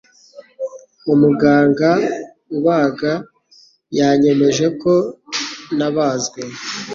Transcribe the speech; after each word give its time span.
Umuganga 1.13 1.89
ubaga 2.57 3.13
yanyemeje 3.99 4.65
ko 4.81 4.93
nabazwe. 5.77 6.41